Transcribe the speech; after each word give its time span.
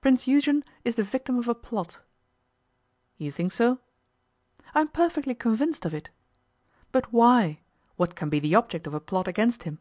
'Prince 0.00 0.28
Eugen 0.28 0.62
is 0.84 0.94
the 0.94 1.02
victim 1.02 1.40
of 1.40 1.48
a 1.48 1.54
plot.' 1.56 1.98
'You 3.18 3.32
think 3.32 3.50
so?' 3.50 3.80
'I 4.76 4.80
am 4.82 4.86
perfectly 4.90 5.34
convinced 5.34 5.84
of 5.84 5.92
it.' 5.92 6.08
'But 6.92 7.12
why? 7.12 7.58
What 7.96 8.14
can 8.14 8.28
be 8.28 8.38
the 8.38 8.54
object 8.54 8.86
of 8.86 8.94
a 8.94 9.00
plot 9.00 9.26
against 9.26 9.64
him? 9.64 9.80